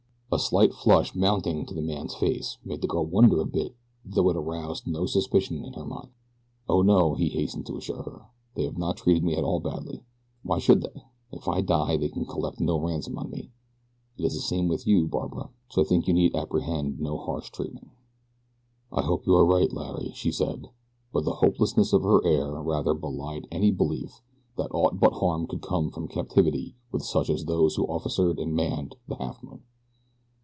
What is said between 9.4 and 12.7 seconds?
all badly why should they? If I die they can collect